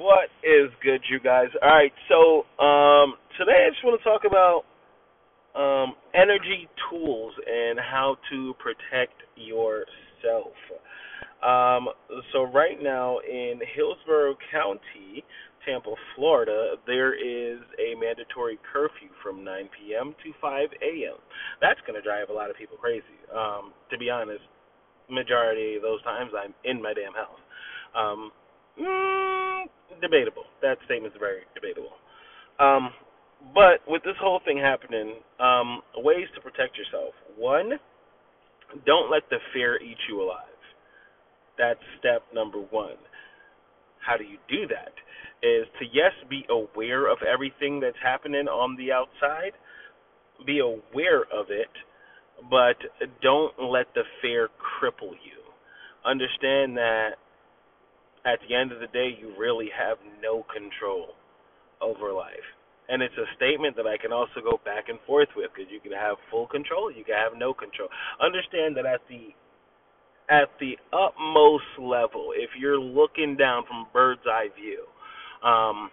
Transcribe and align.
What 0.00 0.30
is 0.42 0.72
good, 0.82 1.02
you 1.10 1.20
guys? 1.20 1.48
All 1.60 1.68
right, 1.68 1.92
so 2.08 2.48
um, 2.56 3.16
today 3.36 3.66
I 3.66 3.68
just 3.68 3.84
want 3.84 4.00
to 4.00 4.08
talk 4.08 4.22
about 4.24 4.64
um, 5.52 5.92
energy 6.14 6.70
tools 6.88 7.34
and 7.46 7.78
how 7.78 8.16
to 8.32 8.54
protect 8.56 9.12
yourself. 9.36 10.56
Um, 11.44 11.88
so 12.32 12.44
right 12.44 12.82
now 12.82 13.18
in 13.28 13.60
Hillsborough 13.76 14.36
County, 14.50 15.22
Tampa, 15.66 15.92
Florida, 16.16 16.76
there 16.86 17.12
is 17.12 17.60
a 17.76 17.92
mandatory 18.00 18.58
curfew 18.72 19.12
from 19.22 19.44
9 19.44 19.68
p.m. 19.76 20.14
to 20.24 20.32
5 20.40 20.68
a.m. 20.80 21.20
That's 21.60 21.80
going 21.86 22.00
to 22.00 22.02
drive 22.02 22.30
a 22.30 22.32
lot 22.32 22.48
of 22.48 22.56
people 22.56 22.78
crazy. 22.78 23.04
Um, 23.36 23.74
to 23.90 23.98
be 23.98 24.08
honest, 24.08 24.40
majority 25.10 25.76
of 25.76 25.82
those 25.82 26.02
times 26.04 26.30
I'm 26.32 26.54
in 26.64 26.80
my 26.80 26.94
damn 26.94 27.12
house. 27.12 27.40
Um, 27.94 28.32
mm, 28.80 29.39
debatable. 30.00 30.44
That 30.62 30.78
statement 30.84 31.14
is 31.14 31.18
very 31.18 31.42
debatable. 31.54 31.92
Um, 32.58 32.90
but 33.54 33.80
with 33.88 34.02
this 34.02 34.16
whole 34.20 34.40
thing 34.44 34.58
happening, 34.58 35.14
um, 35.38 35.80
ways 35.96 36.26
to 36.34 36.40
protect 36.40 36.76
yourself. 36.76 37.14
One, 37.36 37.72
don't 38.86 39.10
let 39.10 39.22
the 39.30 39.38
fear 39.52 39.80
eat 39.80 39.96
you 40.08 40.22
alive. 40.22 40.44
That's 41.58 41.80
step 41.98 42.22
number 42.34 42.58
one. 42.58 42.96
How 44.04 44.16
do 44.16 44.24
you 44.24 44.38
do 44.48 44.66
that? 44.68 44.92
Is 45.42 45.66
to, 45.78 45.86
yes, 45.92 46.12
be 46.28 46.44
aware 46.50 47.10
of 47.10 47.18
everything 47.22 47.80
that's 47.80 47.96
happening 48.02 48.46
on 48.46 48.76
the 48.76 48.92
outside, 48.92 49.52
be 50.46 50.60
aware 50.60 51.22
of 51.32 51.46
it, 51.48 51.70
but 52.50 52.76
don't 53.22 53.52
let 53.58 53.86
the 53.94 54.02
fear 54.22 54.48
cripple 54.58 55.12
you. 55.12 55.40
Understand 56.04 56.76
that 56.76 57.12
at 58.24 58.38
the 58.46 58.54
end 58.54 58.72
of 58.72 58.80
the 58.80 58.86
day, 58.88 59.16
you 59.18 59.32
really 59.38 59.68
have 59.76 59.98
no 60.22 60.44
control 60.52 61.16
over 61.80 62.12
life. 62.12 62.44
And 62.88 63.02
it's 63.02 63.14
a 63.16 63.28
statement 63.36 63.76
that 63.76 63.86
I 63.86 63.96
can 63.96 64.12
also 64.12 64.42
go 64.42 64.60
back 64.64 64.88
and 64.88 64.98
forth 65.06 65.28
with 65.36 65.50
because 65.54 65.70
you 65.70 65.80
can 65.80 65.92
have 65.92 66.16
full 66.30 66.46
control, 66.46 66.90
you 66.90 67.04
can 67.04 67.14
have 67.14 67.38
no 67.38 67.54
control. 67.54 67.88
Understand 68.20 68.76
that 68.76 68.84
at 68.84 69.00
the 69.08 69.30
at 70.30 70.50
the 70.60 70.78
utmost 70.92 71.66
level, 71.78 72.30
if 72.36 72.50
you're 72.58 72.78
looking 72.78 73.36
down 73.36 73.64
from 73.66 73.86
bird's 73.92 74.22
eye 74.26 74.46
view, 74.54 74.86
um, 75.42 75.90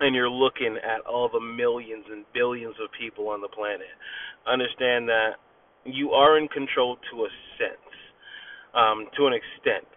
and 0.00 0.14
you're 0.14 0.30
looking 0.30 0.76
at 0.76 1.04
all 1.04 1.28
the 1.28 1.40
millions 1.40 2.04
and 2.10 2.24
billions 2.32 2.74
of 2.82 2.88
people 2.98 3.28
on 3.28 3.40
the 3.40 3.48
planet, 3.48 3.92
understand 4.46 5.08
that 5.08 5.36
you 5.84 6.10
are 6.10 6.38
in 6.38 6.48
control 6.48 6.96
to 7.10 7.24
a 7.24 7.28
sense, 7.58 7.92
um, 8.74 9.06
to 9.16 9.26
an 9.26 9.32
extent. 9.32 9.88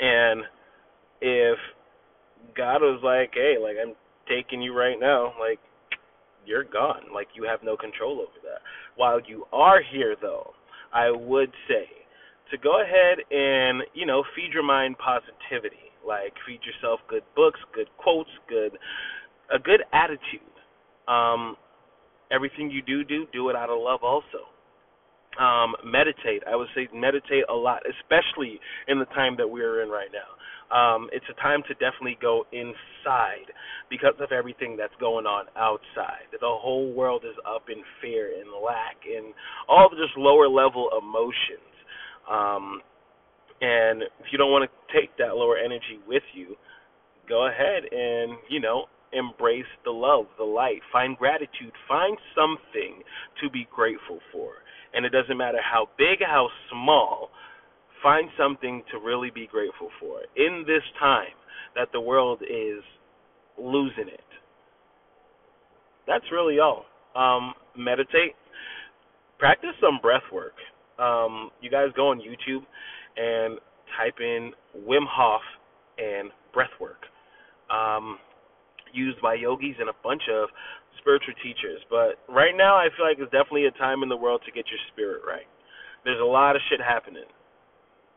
And 0.00 0.42
if 1.20 1.58
God 2.56 2.80
was 2.82 3.00
like, 3.02 3.32
hey, 3.34 3.56
like 3.60 3.76
I'm 3.80 3.94
taking 4.28 4.62
you 4.62 4.76
right 4.76 4.98
now, 4.98 5.34
like 5.38 5.58
you're 6.46 6.64
gone. 6.64 7.12
Like 7.12 7.28
you 7.34 7.44
have 7.44 7.60
no 7.62 7.76
control 7.76 8.20
over 8.20 8.38
that. 8.44 8.60
While 8.96 9.20
you 9.26 9.44
are 9.52 9.80
here 9.92 10.16
though, 10.20 10.52
I 10.92 11.10
would 11.10 11.50
say 11.68 11.86
to 12.50 12.58
go 12.58 12.82
ahead 12.82 13.18
and, 13.30 13.82
you 13.94 14.06
know, 14.06 14.24
feed 14.34 14.52
your 14.52 14.64
mind 14.64 14.96
positivity. 14.98 15.76
Like 16.06 16.32
feed 16.46 16.60
yourself 16.64 17.00
good 17.08 17.22
books, 17.36 17.60
good 17.74 17.88
quotes, 17.98 18.30
good 18.48 18.78
a 19.54 19.58
good 19.58 19.82
attitude. 19.92 20.54
Um 21.08 21.56
everything 22.30 22.70
you 22.70 22.82
do 22.82 23.04
do, 23.04 23.26
do 23.32 23.48
it 23.50 23.56
out 23.56 23.70
of 23.70 23.78
love 23.80 24.00
also. 24.02 24.48
Um, 25.38 25.76
meditate. 25.84 26.42
I 26.46 26.56
would 26.56 26.68
say 26.74 26.88
meditate 26.92 27.44
a 27.48 27.54
lot, 27.54 27.82
especially 27.86 28.58
in 28.88 28.98
the 28.98 29.04
time 29.06 29.36
that 29.38 29.48
we're 29.48 29.82
in 29.82 29.88
right 29.88 30.10
now 30.12 30.36
um, 30.70 31.10
it's 31.12 31.26
a 31.30 31.40
time 31.42 31.62
to 31.66 31.74
definitely 31.74 32.16
go 32.22 32.46
inside 32.52 33.50
because 33.90 34.14
of 34.20 34.30
everything 34.32 34.76
that's 34.76 34.94
going 35.00 35.26
on 35.26 35.46
outside. 35.56 36.30
The 36.32 36.46
whole 36.46 36.92
world 36.92 37.24
is 37.24 37.36
up 37.46 37.64
in 37.68 37.82
fear 38.00 38.30
and 38.40 38.50
lack 38.64 38.96
and 39.04 39.34
all 39.68 39.90
the 39.90 39.96
just 39.96 40.16
lower 40.16 40.48
level 40.48 40.88
emotions. 40.96 41.74
Um, 42.30 42.82
and 43.60 44.02
if 44.02 44.30
you 44.30 44.38
don't 44.38 44.52
want 44.52 44.70
to 44.70 44.94
take 44.94 45.10
that 45.18 45.34
lower 45.34 45.58
energy 45.58 45.98
with 46.06 46.22
you, 46.34 46.54
go 47.28 47.48
ahead 47.48 47.82
and, 47.90 48.38
you 48.48 48.60
know, 48.60 48.86
embrace 49.12 49.64
the 49.84 49.90
love, 49.90 50.26
the 50.38 50.44
light, 50.44 50.80
find 50.92 51.16
gratitude, 51.16 51.72
find 51.88 52.16
something 52.34 53.02
to 53.42 53.50
be 53.50 53.66
grateful 53.74 54.20
for. 54.32 54.52
And 54.94 55.04
it 55.04 55.10
doesn't 55.10 55.36
matter 55.36 55.58
how 55.62 55.88
big, 55.98 56.18
how 56.20 56.48
small, 56.70 57.30
find 58.02 58.28
something 58.38 58.82
to 58.90 58.98
really 58.98 59.30
be 59.30 59.46
grateful 59.46 59.88
for 60.00 60.20
in 60.36 60.64
this 60.66 60.82
time 60.98 61.34
that 61.74 61.88
the 61.92 62.00
world 62.00 62.42
is 62.42 62.82
losing 63.58 64.08
it. 64.08 64.20
That's 66.06 66.24
really 66.32 66.58
all. 66.58 66.86
Um, 67.14 67.54
meditate, 67.76 68.34
practice 69.38 69.70
some 69.80 69.98
breath 70.00 70.22
work. 70.32 70.54
Um, 70.98 71.50
you 71.60 71.70
guys 71.70 71.88
go 71.96 72.08
on 72.08 72.20
YouTube 72.20 72.64
and 73.16 73.58
type 73.98 74.20
in 74.20 74.52
Wim 74.86 75.06
Hof 75.08 75.40
and 75.98 76.30
breath 76.52 76.70
work, 76.80 77.02
um, 77.70 78.18
used 78.92 79.20
by 79.22 79.34
yogis 79.34 79.76
and 79.80 79.88
a 79.88 79.96
bunch 80.02 80.22
of 80.32 80.48
spiritual 81.00 81.34
teachers. 81.42 81.80
But 81.90 82.20
right 82.28 82.56
now, 82.56 82.76
I 82.76 82.88
feel 82.96 83.06
like 83.06 83.18
it's 83.18 83.32
definitely 83.32 83.66
a 83.66 83.76
time 83.78 84.02
in 84.02 84.08
the 84.08 84.16
world 84.16 84.42
to 84.46 84.52
get 84.52 84.66
your 84.68 84.80
spirit 84.92 85.22
right. 85.26 85.48
There's 86.04 86.20
a 86.20 86.24
lot 86.24 86.56
of 86.56 86.62
shit 86.70 86.80
happening 86.80 87.28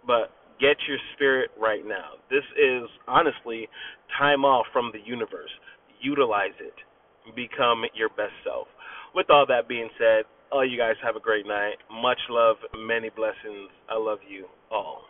but 0.06 0.32
get 0.60 0.78
your 0.88 0.98
spirit 1.16 1.52
right 1.60 1.86
now. 1.86 2.20
This 2.30 2.44
is 2.58 2.90
honestly 3.08 3.68
time 4.18 4.46
off 4.46 4.66
from 4.72 4.92
the 4.94 5.00
universe. 5.06 5.52
Utilize 6.02 6.56
it. 6.60 6.76
Become 7.36 7.84
your 7.96 8.10
best 8.10 8.36
self. 8.44 8.68
With 9.16 9.30
all 9.30 9.46
that 9.48 9.68
being 9.68 9.90
said, 9.98 10.24
all 10.52 10.66
you 10.66 10.78
guys 10.78 10.96
have 11.04 11.16
a 11.16 11.20
great 11.20 11.48
night. 11.48 11.76
Much 11.92 12.20
love, 12.30 12.58
many 12.76 13.10
blessings. 13.10 13.72
I 13.90 13.98
love 13.98 14.20
you 14.28 14.46
all. 14.72 15.03